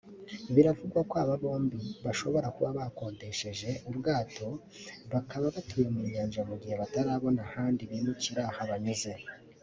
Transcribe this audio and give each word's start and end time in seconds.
Biravugwa 0.53 0.99
ko 1.09 1.15
aba 1.23 1.35
bombi 1.43 1.79
bashobora 2.05 2.47
kuba 2.55 2.69
bakodesheje 2.79 3.69
ubwato 3.89 4.47
bakaba 5.13 5.45
batuye 5.55 5.87
mu 5.95 6.01
Nyanja 6.11 6.41
mu 6.49 6.55
gihe 6.61 6.75
batarabona 6.81 7.39
ahandi 7.47 7.81
bimukira 7.89 8.43
habanyuze 8.57 9.11